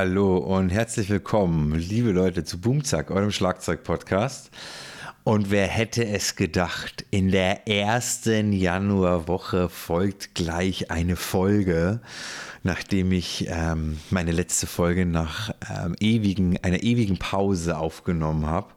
[0.00, 4.48] Hallo und herzlich willkommen, liebe Leute, zu Boomzack, eurem Schlagzeug-Podcast.
[5.24, 12.00] Und wer hätte es gedacht, in der ersten Januarwoche folgt gleich eine Folge,
[12.62, 18.68] nachdem ich ähm, meine letzte Folge nach ähm, ewigen, einer ewigen Pause aufgenommen habe.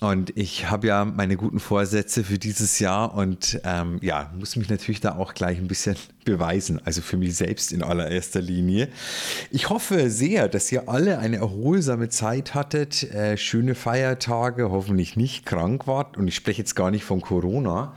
[0.00, 4.70] Und ich habe ja meine guten Vorsätze für dieses Jahr und ähm, ja, muss mich
[4.70, 8.88] natürlich da auch gleich ein bisschen beweisen, also für mich selbst in allererster Linie.
[9.50, 15.44] Ich hoffe sehr, dass ihr alle eine erholsame Zeit hattet, äh, schöne Feiertage, hoffentlich nicht
[15.44, 16.16] krank wart.
[16.16, 17.94] Und ich spreche jetzt gar nicht von Corona,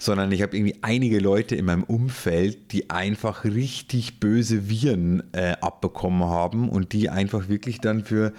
[0.00, 5.54] sondern ich habe irgendwie einige Leute in meinem Umfeld, die einfach richtig böse Viren äh,
[5.60, 8.32] abbekommen haben und die einfach wirklich dann für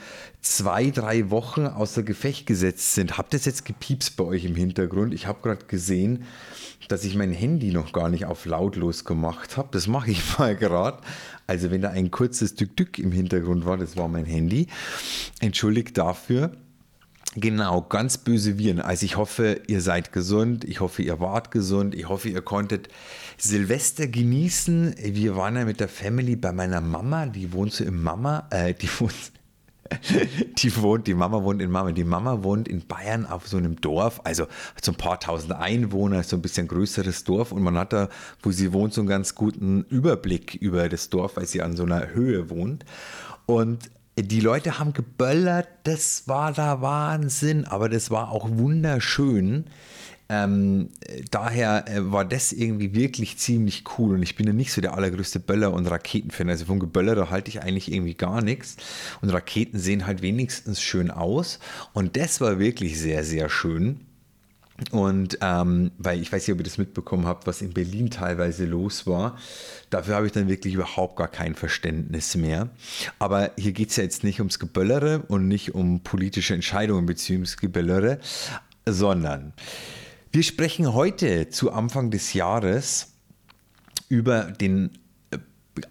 [0.46, 3.18] zwei, drei Wochen außer Gefecht gesetzt sind.
[3.18, 5.14] Habt ihr es jetzt gepiepst bei euch im Hintergrund?
[5.14, 6.24] Ich habe gerade gesehen,
[6.88, 9.70] dass ich mein Handy noch gar nicht auf lautlos gemacht habe.
[9.72, 11.00] Das mache ich mal gerade.
[11.48, 14.68] Also wenn da ein kurzes Dück-Dück im Hintergrund war, das war mein Handy.
[15.40, 16.52] Entschuldigt dafür.
[17.36, 18.80] Genau, ganz böse Viren.
[18.80, 20.64] Also ich hoffe, ihr seid gesund.
[20.64, 21.96] Ich hoffe, ihr wart gesund.
[21.96, 22.88] Ich hoffe, ihr konntet
[23.38, 24.96] Silvester genießen.
[25.04, 27.26] Wir waren ja mit der Family bei meiner Mama.
[27.26, 29.34] Die wohnt so im Mama, äh, die wohnt
[30.58, 31.92] die wohnt, die Mama wohnt in Mama.
[31.92, 34.48] Die Mama wohnt in Bayern auf so einem Dorf, also
[34.82, 38.10] so ein paar tausend Einwohner, so ein bisschen größeres Dorf und man hat da,
[38.42, 41.84] wo sie wohnt, so einen ganz guten Überblick über das Dorf, weil sie an so
[41.84, 42.86] einer Höhe wohnt.
[43.46, 49.66] Und die Leute haben geböllert, das war da Wahnsinn, aber das war auch wunderschön.
[50.28, 50.90] Ähm,
[51.30, 54.96] daher äh, war das irgendwie wirklich ziemlich cool und ich bin ja nicht so der
[54.96, 56.50] allergrößte Böller- und Raketenfan.
[56.50, 58.78] Also vom Geböller, da halte ich eigentlich irgendwie gar nichts.
[59.22, 61.60] Und Raketen sehen halt wenigstens schön aus.
[61.94, 64.00] Und das war wirklich sehr, sehr schön.
[64.92, 68.66] Und ähm, weil ich weiß nicht, ob ihr das mitbekommen habt, was in Berlin teilweise
[68.66, 69.38] los war.
[69.90, 72.70] Dafür habe ich dann wirklich überhaupt gar kein Verständnis mehr.
[73.18, 77.56] Aber hier geht es ja jetzt nicht ums Geböllere und nicht um politische Entscheidungen bzw.
[77.62, 78.20] Geböllere,
[78.86, 79.54] sondern
[80.36, 83.14] wir sprechen heute zu Anfang des Jahres
[84.10, 84.98] über den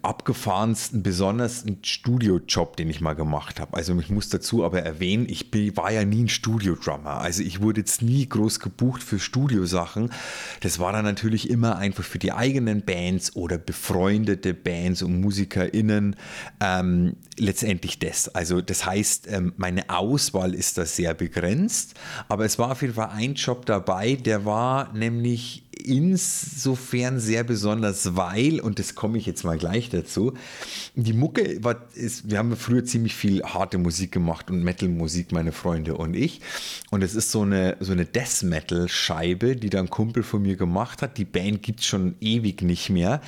[0.01, 3.75] abgefahrensten, besondersten Studiojob, den ich mal gemacht habe.
[3.75, 7.21] Also ich muss dazu aber erwähnen, ich war ja nie ein Studiodrummer.
[7.21, 10.11] Also ich wurde jetzt nie groß gebucht für Studiosachen.
[10.61, 16.15] Das war dann natürlich immer einfach für die eigenen Bands oder befreundete Bands und MusikerInnen
[16.61, 18.33] ähm, letztendlich das.
[18.33, 21.93] Also das heißt, ähm, meine Auswahl ist da sehr begrenzt,
[22.27, 28.15] aber es war auf jeden Fall ein Job dabei, der war nämlich insofern sehr besonders,
[28.15, 30.33] weil, und das komme ich jetzt mal gleich dazu,
[30.95, 35.51] die Mucke war, ist, wir haben früher ziemlich viel harte Musik gemacht und Metal-Musik, meine
[35.51, 36.41] Freunde und ich.
[36.91, 41.01] Und es ist so eine, so eine Death-Metal-Scheibe, die dann ein Kumpel von mir gemacht
[41.01, 41.17] hat.
[41.17, 43.21] Die Band gibt es schon ewig nicht mehr.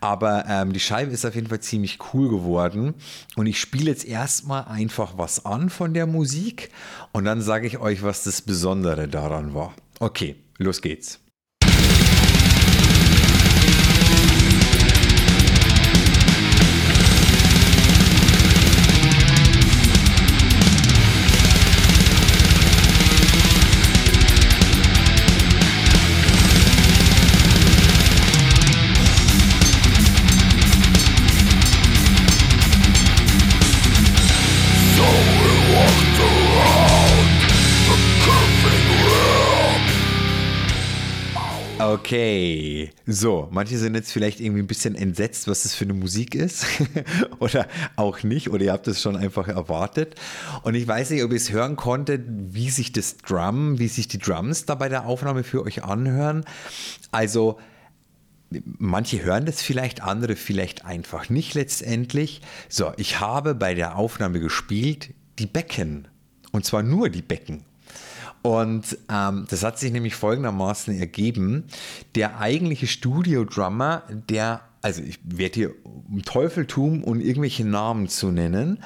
[0.00, 2.94] Aber ähm, die Scheibe ist auf jeden Fall ziemlich cool geworden.
[3.36, 6.70] Und ich spiele jetzt erstmal einfach was an von der Musik
[7.12, 9.74] und dann sage ich euch, was das Besondere daran war.
[9.98, 11.20] Okay, los geht's.
[41.92, 46.36] Okay, so, manche sind jetzt vielleicht irgendwie ein bisschen entsetzt, was das für eine Musik
[46.36, 46.64] ist
[47.40, 50.14] oder auch nicht oder ihr habt es schon einfach erwartet
[50.62, 54.06] und ich weiß nicht, ob ihr es hören konntet, wie sich das Drum, wie sich
[54.06, 56.44] die Drums da bei der Aufnahme für euch anhören.
[57.10, 57.58] Also
[58.78, 62.40] Manche hören das vielleicht, andere vielleicht einfach nicht letztendlich.
[62.68, 66.08] So, ich habe bei der Aufnahme gespielt die Becken.
[66.50, 67.64] Und zwar nur die Becken.
[68.42, 71.64] Und ähm, das hat sich nämlich folgendermaßen ergeben.
[72.14, 78.82] Der eigentliche Studio-Drummer, der also ich werde hier um Teufeltum und irgendwelche Namen zu nennen.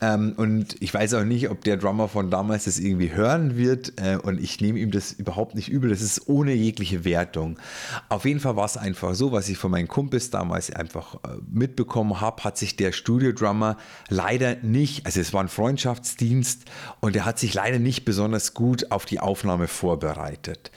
[0.00, 3.92] Ähm, und ich weiß auch nicht, ob der Drummer von damals das irgendwie hören wird.
[4.00, 5.90] Äh, und ich nehme ihm das überhaupt nicht übel.
[5.90, 7.58] Das ist ohne jegliche Wertung.
[8.08, 11.38] Auf jeden Fall war es einfach so, was ich von meinen Kumpels damals einfach äh,
[11.48, 13.76] mitbekommen habe, hat sich der Studio-Drummer
[14.08, 16.64] leider nicht, also es war ein Freundschaftsdienst
[17.00, 20.70] und er hat sich leider nicht besonders gut auf die Aufnahme vorbereitet.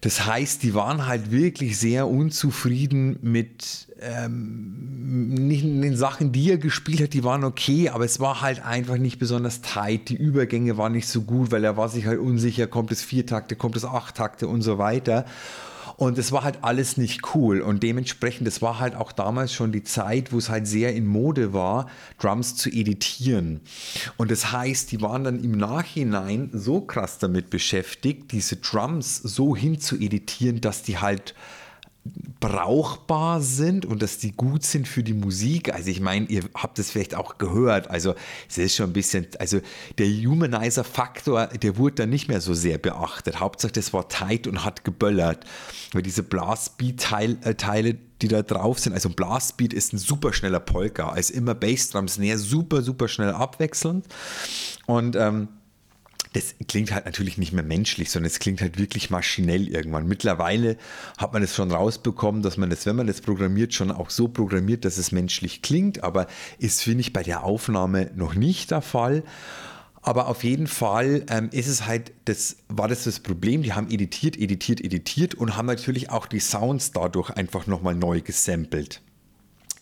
[0.00, 6.58] Das heißt, die waren halt wirklich sehr unzufrieden mit ähm, nicht den Sachen, die er
[6.58, 10.08] gespielt hat, die waren okay, aber es war halt halt einfach nicht besonders tight.
[10.08, 13.26] Die Übergänge waren nicht so gut, weil er war sich halt unsicher, kommt es vier
[13.26, 15.26] Takte, kommt es acht Takte und so weiter.
[15.96, 17.62] Und es war halt alles nicht cool.
[17.62, 21.06] Und dementsprechend, das war halt auch damals schon die Zeit, wo es halt sehr in
[21.06, 21.88] Mode war,
[22.18, 23.60] Drums zu editieren.
[24.18, 29.56] Und das heißt, die waren dann im Nachhinein so krass damit beschäftigt, diese Drums so
[29.56, 31.34] hin zu editieren, dass die halt
[32.40, 35.72] brauchbar sind und dass die gut sind für die Musik.
[35.72, 37.90] Also ich meine, ihr habt es vielleicht auch gehört.
[37.90, 38.14] Also
[38.48, 39.60] es ist schon ein bisschen, also
[39.98, 43.40] der Humanizer-Faktor, der wurde dann nicht mehr so sehr beachtet.
[43.40, 45.44] Hauptsache, das war tight und hat geböllert.
[45.92, 51.08] Weil diese Blastbeat-Teile, die da drauf sind, also ein Blastbeat ist ein super schneller Polka.
[51.08, 54.06] Also immer Bassdrums näher, super, super schnell abwechselnd.
[54.86, 55.48] Und ähm,
[56.36, 60.06] das klingt halt natürlich nicht mehr menschlich, sondern es klingt halt wirklich maschinell irgendwann.
[60.06, 60.76] Mittlerweile
[61.16, 64.28] hat man es schon rausbekommen, dass man das, wenn man das programmiert, schon auch so
[64.28, 66.26] programmiert, dass es menschlich klingt, aber
[66.58, 69.22] ist, finde ich, bei der Aufnahme noch nicht der Fall.
[70.02, 73.62] Aber auf jeden Fall ähm, ist es halt, das war das das Problem.
[73.62, 78.20] Die haben editiert, editiert, editiert und haben natürlich auch die Sounds dadurch einfach nochmal neu
[78.20, 79.00] gesampelt.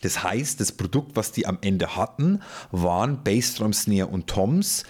[0.05, 2.41] Das heißt, das Produkt, was die am Ende hatten,
[2.71, 4.85] waren Bassdrum, Snare und Toms,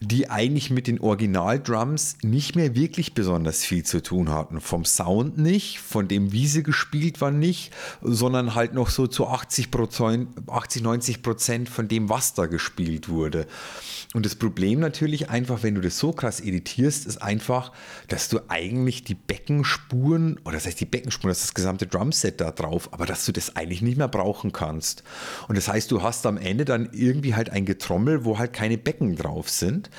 [0.00, 4.62] die eigentlich mit den Originaldrums nicht mehr wirklich besonders viel zu tun hatten.
[4.62, 9.28] Vom Sound nicht, von dem, wie sie gespielt waren nicht, sondern halt noch so zu
[9.28, 9.68] 80,
[10.46, 13.46] 80 90 Prozent von dem, was da gespielt wurde.
[14.14, 17.72] Und das Problem natürlich einfach, wenn du das so krass editierst, ist einfach,
[18.08, 22.40] dass du eigentlich die Beckenspuren, oder das heißt die Beckenspuren, das ist das gesamte Drumset
[22.40, 25.02] da drauf, aber dass du das eigentlich nicht mehr brauchen kannst.
[25.48, 28.78] Und das heißt, du hast am Ende dann irgendwie halt ein Getrommel, wo halt keine
[28.78, 29.90] Becken drauf sind.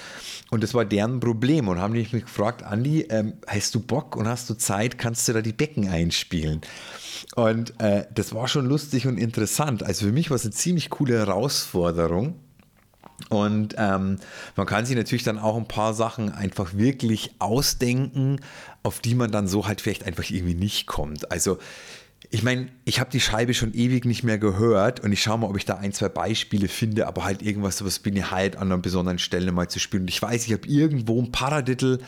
[0.50, 4.28] Und das war deren Problem und haben mich gefragt, Andi, ähm, hast du Bock und
[4.28, 6.62] hast du Zeit, kannst du da die Becken einspielen?
[7.36, 9.84] Und äh, das war schon lustig und interessant.
[9.84, 12.40] Also für mich war es eine ziemlich coole Herausforderung.
[13.30, 14.18] Und ähm,
[14.56, 18.40] man kann sich natürlich dann auch ein paar Sachen einfach wirklich ausdenken,
[18.84, 21.31] auf die man dann so halt vielleicht einfach irgendwie nicht kommt.
[21.31, 21.57] Also
[22.31, 25.48] ich meine, ich habe die Scheibe schon ewig nicht mehr gehört und ich schaue mal,
[25.48, 28.72] ob ich da ein, zwei Beispiele finde, aber halt irgendwas, was bin ich halt an
[28.72, 30.04] einer besonderen Stelle mal zu spielen.
[30.04, 32.00] Und ich weiß, ich habe irgendwo ein Paradiddle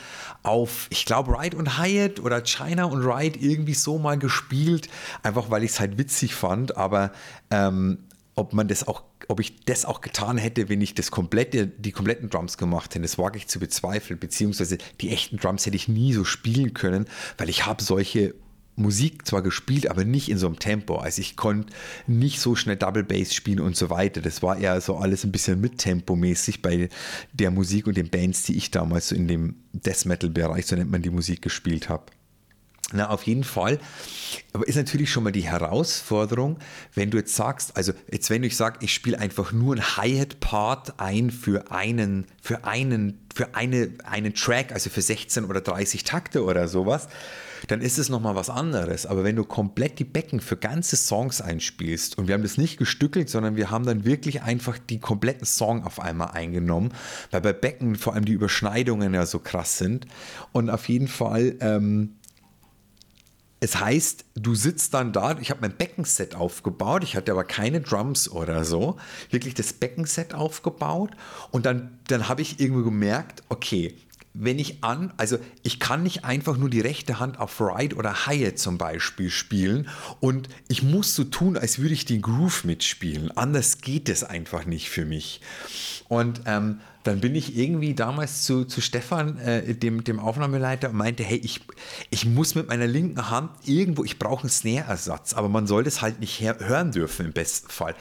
[0.44, 4.88] auf, ich glaube, Ride und Hyatt oder China und Ride irgendwie so mal gespielt,
[5.24, 7.12] einfach weil ich es halt witzig fand, aber
[7.52, 8.00] ähm,
[8.36, 11.92] ob man das auch, ob ich das auch getan hätte, wenn ich das komplette, die
[11.92, 15.88] kompletten Drums gemacht hätte, das wage ich zu bezweifeln, beziehungsweise die echten Drums hätte ich
[15.88, 17.06] nie so spielen können,
[17.38, 18.36] weil ich habe solche
[18.78, 20.98] Musik zwar gespielt, aber nicht in so einem Tempo.
[20.98, 21.74] Also ich konnte
[22.06, 24.22] nicht so schnell Double Bass spielen und so weiter.
[24.22, 26.90] Das war eher so alles ein bisschen mit Tempo mäßig bei
[27.34, 30.76] der Musik und den Bands, die ich damals so in dem Death Metal Bereich, so
[30.76, 32.06] nennt man die Musik, gespielt habe.
[32.94, 33.80] Na, auf jeden Fall.
[34.54, 36.58] Aber ist natürlich schon mal die Herausforderung,
[36.94, 41.00] wenn du jetzt sagst, also jetzt wenn du sagst, ich spiele einfach nur einen Hi-Hat-Part
[41.00, 46.46] ein für einen, für einen, für eine, einen Track, also für 16 oder 30 Takte
[46.46, 47.10] oder sowas,
[47.68, 49.06] dann ist es nochmal was anderes.
[49.06, 52.78] Aber wenn du komplett die Becken für ganze Songs einspielst und wir haben das nicht
[52.78, 56.94] gestückelt, sondern wir haben dann wirklich einfach die kompletten Song auf einmal eingenommen,
[57.32, 60.08] weil bei Becken vor allem die Überschneidungen ja so krass sind.
[60.52, 62.16] Und auf jeden Fall, ähm,
[63.60, 67.82] es heißt, du sitzt dann da, ich habe mein Beckenset aufgebaut, ich hatte aber keine
[67.82, 68.98] Drums oder so,
[69.32, 71.12] wirklich das Beckenset aufgebaut
[71.50, 73.96] und dann, dann habe ich irgendwo gemerkt, okay,
[74.40, 78.28] wenn ich an, also ich kann nicht einfach nur die rechte Hand auf Ride oder
[78.28, 79.90] Hyatt zum Beispiel spielen
[80.20, 83.32] und ich muss so tun, als würde ich den Groove mitspielen.
[83.32, 85.42] Anders geht es einfach nicht für mich.
[86.08, 90.98] Und ähm, dann bin ich irgendwie damals zu, zu Stefan, äh, dem, dem Aufnahmeleiter, und
[90.98, 91.62] meinte, hey, ich,
[92.10, 96.02] ich muss mit meiner linken Hand irgendwo, ich brauche einen Snare-Ersatz, aber man soll das
[96.02, 97.96] halt nicht hören dürfen im besten Fall.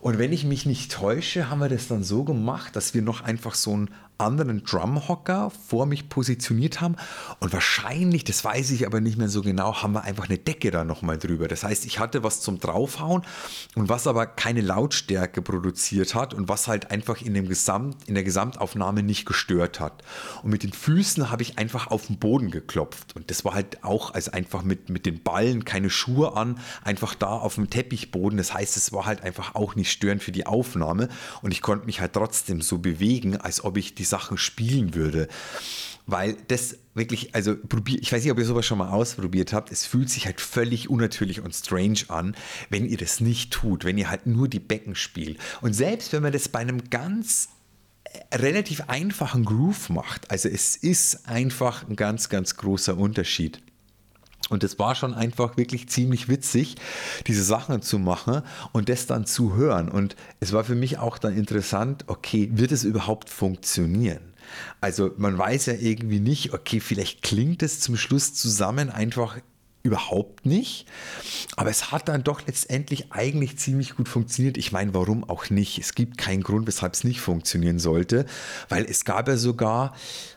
[0.00, 3.22] Und wenn ich mich nicht täusche, haben wir das dann so gemacht, dass wir noch
[3.22, 6.96] einfach so ein anderen Drumhocker vor mich positioniert haben.
[7.40, 10.70] Und wahrscheinlich, das weiß ich aber nicht mehr so genau, haben wir einfach eine Decke
[10.70, 11.48] da nochmal drüber.
[11.48, 13.22] Das heißt, ich hatte was zum Draufhauen
[13.74, 18.14] und was aber keine Lautstärke produziert hat und was halt einfach in, dem Gesamt, in
[18.14, 20.04] der Gesamtaufnahme nicht gestört hat.
[20.42, 23.16] Und mit den Füßen habe ich einfach auf den Boden geklopft.
[23.16, 27.14] Und das war halt auch also einfach mit, mit den Ballen, keine Schuhe an, einfach
[27.14, 28.36] da auf dem Teppichboden.
[28.36, 31.08] Das heißt, es war halt einfach auch nicht störend für die Aufnahme.
[31.42, 34.94] Und ich konnte mich halt trotzdem so bewegen, als ob ich die die Sachen spielen
[34.94, 35.28] würde.
[36.06, 39.72] Weil das wirklich, also probier, ich weiß nicht, ob ihr sowas schon mal ausprobiert habt,
[39.72, 42.36] es fühlt sich halt völlig unnatürlich und strange an,
[42.68, 45.38] wenn ihr das nicht tut, wenn ihr halt nur die Becken spielt.
[45.62, 47.48] Und selbst wenn man das bei einem ganz
[48.04, 53.62] äh, relativ einfachen Groove macht, also es ist einfach ein ganz, ganz großer Unterschied.
[54.50, 56.76] Und es war schon einfach wirklich ziemlich witzig,
[57.26, 59.88] diese Sachen zu machen und das dann zu hören.
[59.88, 64.34] Und es war für mich auch dann interessant, okay, wird es überhaupt funktionieren?
[64.80, 69.38] Also man weiß ja irgendwie nicht, okay, vielleicht klingt es zum Schluss zusammen einfach
[69.84, 70.86] überhaupt nicht.
[71.56, 74.56] Aber es hat dann doch letztendlich eigentlich ziemlich gut funktioniert.
[74.56, 75.78] Ich meine, warum auch nicht?
[75.78, 78.24] Es gibt keinen Grund, weshalb es nicht funktionieren sollte,
[78.70, 79.94] weil es gab ja sogar,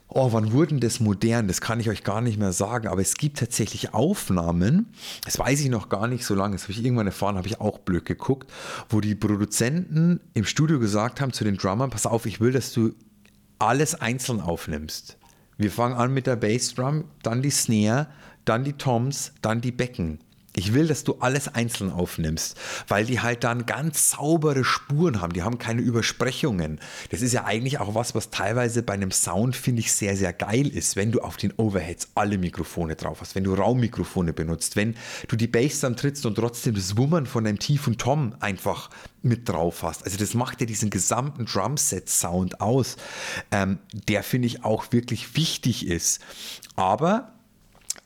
[0.09, 1.47] oh, wann wurden das modern?
[1.47, 4.87] Das kann ich euch gar nicht mehr sagen, aber es gibt tatsächlich Aufnahmen,
[5.23, 7.61] das weiß ich noch gar nicht so lange, das habe ich irgendwann erfahren, habe ich
[7.61, 8.51] auch blöd geguckt,
[8.89, 12.73] wo die Produzenten im Studio gesagt haben zu den Drummern, pass auf, ich will, dass
[12.73, 12.93] du
[13.59, 15.17] alles einzeln aufnimmst.
[15.57, 18.07] Wir fangen an mit der Bassdrum, dann die Snare,
[18.49, 20.19] dann die Toms, dann die Becken.
[20.57, 25.33] Ich will, dass du alles einzeln aufnimmst, weil die halt dann ganz saubere Spuren haben.
[25.33, 26.79] Die haben keine Übersprechungen.
[27.11, 30.33] Das ist ja eigentlich auch was, was teilweise bei einem Sound, finde ich, sehr, sehr
[30.33, 34.75] geil ist, wenn du auf den Overheads alle Mikrofone drauf hast, wenn du Raummikrofone benutzt,
[34.75, 34.95] wenn
[35.27, 38.89] du die Bass dann trittst und trotzdem das Wummern von deinem tiefen Tom einfach
[39.21, 40.05] mit drauf hast.
[40.05, 42.97] Also das macht ja diesen gesamten Drumset-Sound aus,
[43.51, 46.19] ähm, der finde ich auch wirklich wichtig ist.
[46.75, 47.36] Aber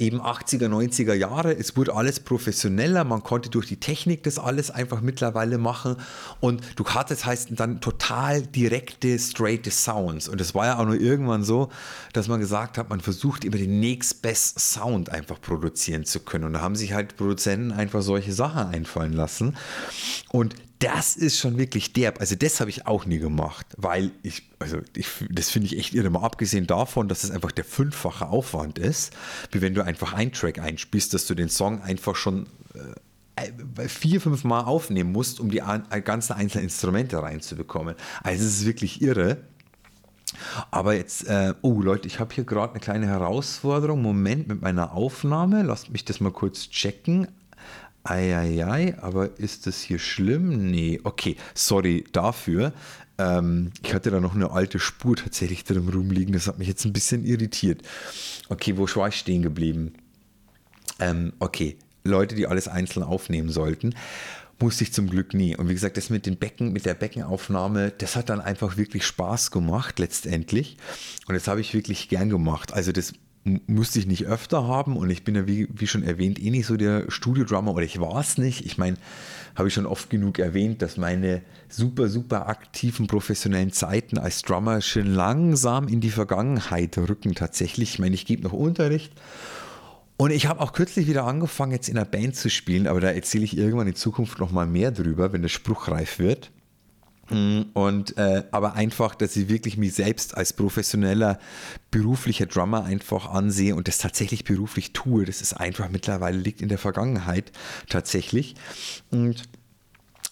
[0.02, 1.56] eben 80er, 90er Jahre.
[1.56, 3.04] Es wurde alles professioneller.
[3.04, 5.96] Man konnte durch die Technik das alles einfach mittlerweile machen.
[6.40, 10.28] Und du hattest heißt dann total direkte, straight Sounds.
[10.28, 11.70] Und es war ja auch nur irgendwann so,
[12.14, 16.46] dass man gesagt hat, man versucht immer den next best Sound einfach produzieren zu können.
[16.46, 19.56] Und da haben sich halt Produzenten einfach solche Sachen einfallen lassen.
[20.32, 22.20] Und das ist schon wirklich derb.
[22.20, 25.94] Also das habe ich auch nie gemacht, weil ich, also ich, das finde ich echt
[25.94, 26.10] irre.
[26.10, 29.14] Mal abgesehen davon, dass es einfach der fünffache Aufwand ist,
[29.52, 32.48] wie wenn du einfach einen Track einspielst, dass du den Song einfach schon
[33.38, 37.96] äh, vier, fünf Mal aufnehmen musst, um die äh, ganzen einzelnen Instrumente reinzubekommen.
[38.24, 39.38] Also es ist wirklich irre.
[40.72, 44.02] Aber jetzt, äh, oh Leute, ich habe hier gerade eine kleine Herausforderung.
[44.02, 45.62] Moment mit meiner Aufnahme.
[45.62, 47.28] Lasst mich das mal kurz checken.
[48.04, 50.72] Eieiei, aber ist das hier schlimm?
[50.72, 52.74] Nee, okay, sorry dafür.
[53.18, 56.86] Ähm, ich hatte da noch eine alte Spur tatsächlich drin rumliegen, das hat mich jetzt
[56.86, 57.82] ein bisschen irritiert.
[58.50, 59.94] Okay, wo war ich stehen geblieben?
[61.00, 63.94] Ähm, okay, Leute, die alles einzeln aufnehmen sollten
[64.62, 65.56] musste ich zum Glück nie.
[65.56, 69.06] Und wie gesagt, das mit den Becken, mit der Beckenaufnahme, das hat dann einfach wirklich
[69.06, 70.78] Spaß gemacht letztendlich.
[71.28, 72.74] Und das habe ich wirklich gern gemacht.
[72.74, 76.40] Also das musste ich nicht öfter haben und ich bin ja, wie, wie schon erwähnt,
[76.40, 78.66] eh nicht so der Studio-Drummer oder ich war es nicht.
[78.66, 78.98] Ich meine,
[79.56, 84.82] habe ich schon oft genug erwähnt, dass meine super, super aktiven professionellen Zeiten als Drummer
[84.82, 87.94] schon langsam in die Vergangenheit rücken tatsächlich.
[87.94, 89.14] Ich meine, ich gebe noch Unterricht
[90.18, 93.10] und ich habe auch kürzlich wieder angefangen, jetzt in einer Band zu spielen, aber da
[93.10, 96.52] erzähle ich irgendwann in Zukunft noch mal mehr drüber, wenn der Spruch reif wird.
[97.30, 101.40] Mm, und äh, aber einfach, dass ich wirklich mich selbst als professioneller
[101.92, 105.26] beruflicher Drummer einfach ansehe und das tatsächlich beruflich tue.
[105.26, 107.52] Das ist einfach mittlerweile liegt in der Vergangenheit
[107.88, 108.56] tatsächlich.
[109.12, 109.44] Und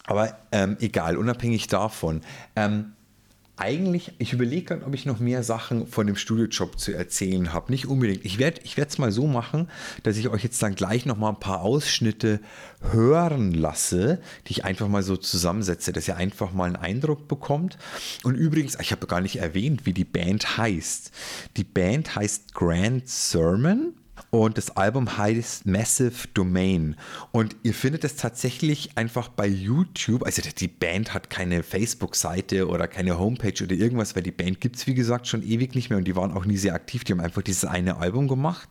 [0.06, 2.22] aber ähm, egal, unabhängig davon.
[2.56, 2.94] Ähm,
[3.60, 7.72] eigentlich, ich überlege gerade, ob ich noch mehr Sachen von dem Studiojob zu erzählen habe.
[7.72, 8.26] Nicht unbedingt.
[8.26, 9.70] Ich werde es mal so machen,
[10.04, 12.40] dass ich euch jetzt dann gleich noch mal ein paar Ausschnitte
[12.92, 17.78] hören lasse, die ich einfach mal so zusammensetze, dass ihr einfach mal einen Eindruck bekommt.
[18.24, 21.12] Und übrigens, ich habe gar nicht erwähnt, wie die Band heißt.
[21.58, 23.94] Die Band heißt Grand Sermon
[24.32, 26.96] und das Album heißt Massive Domain.
[27.32, 30.24] Und ihr findet es tatsächlich einfach bei YouTube.
[30.24, 34.76] Also die Band hat keine Facebook-Seite oder keine Homepage oder irgendwas, weil die Band gibt
[34.76, 37.04] es, wie gesagt, schon ewig nicht mehr und die waren auch nie sehr aktiv.
[37.04, 38.70] Die haben einfach dieses eine Album gemacht.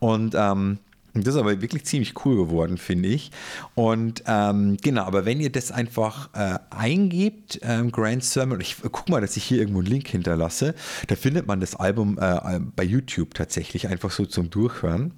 [0.00, 0.78] Und ähm,
[1.14, 3.30] das ist aber wirklich ziemlich cool geworden, finde ich.
[3.74, 9.08] Und ähm, genau, aber wenn ihr das einfach äh, eingebt, ähm, Grand Sermon, ich guck
[9.08, 10.74] mal, dass ich hier irgendwo einen Link hinterlasse,
[11.08, 15.14] da findet man das Album äh, bei YouTube tatsächlich einfach so zum Durchhören.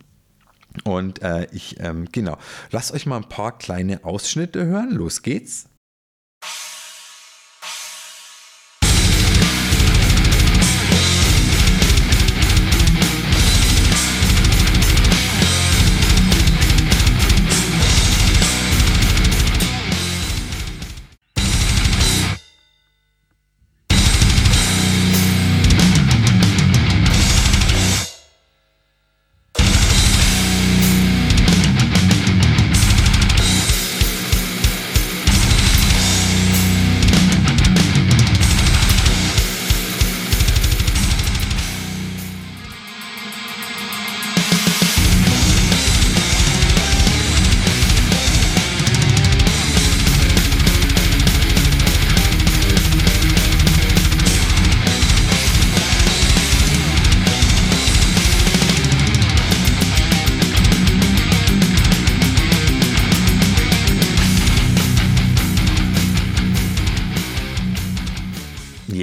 [0.85, 2.39] Und äh, ich, ähm, genau,
[2.71, 4.91] lasst euch mal ein paar kleine Ausschnitte hören.
[4.93, 5.69] Los geht's.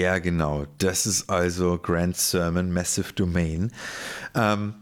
[0.10, 0.66] Ja, genau.
[0.80, 3.72] Das ist also Grand Sermon, Massive Domain.
[4.34, 4.74] Ähm,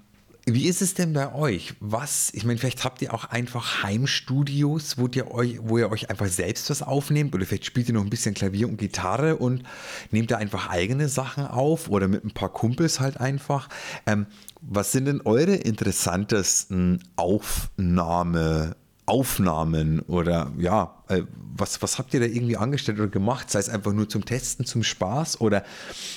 [0.46, 1.74] wie ist es denn bei euch?
[1.82, 6.10] Was, ich meine, vielleicht habt ihr auch einfach Heimstudios, wo ihr, euch, wo ihr euch
[6.10, 9.64] einfach selbst was aufnehmt oder vielleicht spielt ihr noch ein bisschen Klavier und Gitarre und
[10.12, 13.68] nehmt da einfach eigene Sachen auf oder mit ein paar Kumpels halt einfach.
[14.06, 14.28] Ähm,
[14.62, 18.78] was sind denn eure interessantesten Aufnahme,
[19.08, 21.24] Aufnahmen oder ja, äh,
[21.56, 23.50] was, was habt ihr da irgendwie angestellt oder gemacht?
[23.50, 25.64] Sei es einfach nur zum Testen, zum Spaß oder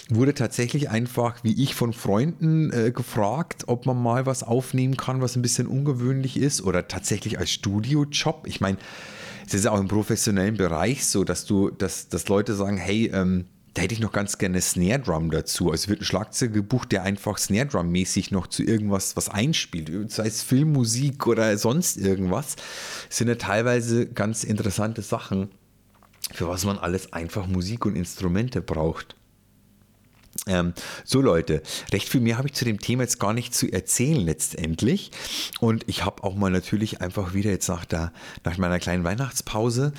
[0.09, 5.23] wurde tatsächlich einfach, wie ich, von Freunden äh, gefragt, ob man mal was aufnehmen kann,
[5.23, 8.47] was ein bisschen ungewöhnlich ist oder tatsächlich als Studiojob?
[8.49, 8.77] Ich meine,
[9.47, 13.47] es ist auch im professionellen Bereich so, dass du, dass, dass Leute sagen, hey, ähm,
[13.81, 15.71] hätte ich noch ganz gerne Snare Drum dazu.
[15.71, 20.11] Also wird ein Schlagzeug gebucht, der einfach Snare Drum mäßig noch zu irgendwas was einspielt,
[20.11, 22.57] sei es Filmmusik oder sonst irgendwas.
[23.09, 25.51] Das sind ja teilweise ganz interessante Sachen,
[26.33, 29.17] für was man alles einfach Musik und Instrumente braucht.
[30.47, 30.73] Ähm,
[31.05, 34.21] so Leute, recht viel mehr habe ich zu dem Thema jetzt gar nicht zu erzählen
[34.21, 35.11] letztendlich.
[35.61, 38.13] Und ich habe auch mal natürlich einfach wieder jetzt nach, der,
[38.45, 39.93] nach meiner kleinen Weihnachtspause,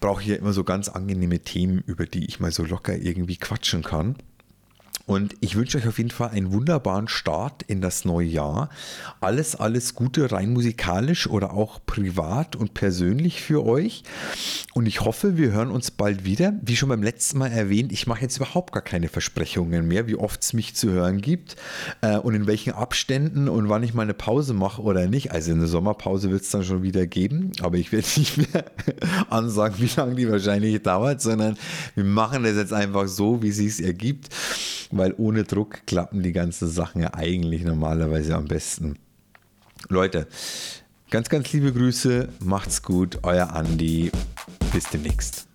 [0.00, 3.36] brauche ich ja immer so ganz angenehme Themen, über die ich mal so locker irgendwie
[3.36, 4.16] quatschen kann.
[5.06, 8.70] Und ich wünsche euch auf jeden Fall einen wunderbaren Start in das neue Jahr.
[9.20, 14.02] Alles, alles Gute, rein musikalisch oder auch privat und persönlich für euch.
[14.72, 16.54] Und ich hoffe, wir hören uns bald wieder.
[16.62, 20.16] Wie schon beim letzten Mal erwähnt, ich mache jetzt überhaupt gar keine Versprechungen mehr, wie
[20.16, 21.56] oft es mich zu hören gibt
[22.00, 25.32] äh, und in welchen Abständen und wann ich mal eine Pause mache oder nicht.
[25.32, 28.64] Also eine Sommerpause wird es dann schon wieder geben, aber ich werde nicht mehr
[29.28, 31.58] ansagen, wie lange die wahrscheinlich dauert, sondern
[31.94, 34.30] wir machen das jetzt einfach so, wie es sich ergibt
[34.96, 38.96] weil ohne Druck klappen die ganzen Sachen ja eigentlich normalerweise am besten.
[39.88, 40.26] Leute,
[41.10, 44.10] ganz, ganz liebe Grüße, macht's gut, euer Andi,
[44.72, 45.53] bis demnächst.